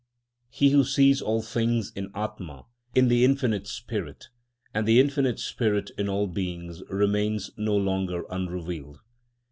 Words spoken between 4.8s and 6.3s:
the infinite spirit in all